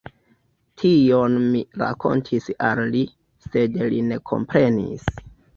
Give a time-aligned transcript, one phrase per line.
[0.83, 3.05] Tion mi rakontis al li,
[3.49, 5.09] sed li ne komprenis.